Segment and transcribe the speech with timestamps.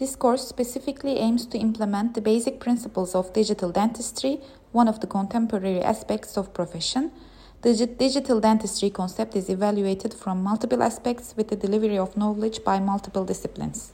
[0.00, 4.40] This course specifically aims to implement the basic principles of digital dentistry,
[4.72, 7.12] one of the contemporary aspects of profession.
[7.60, 12.80] The digital dentistry concept is evaluated from multiple aspects with the delivery of knowledge by
[12.80, 13.92] multiple disciplines.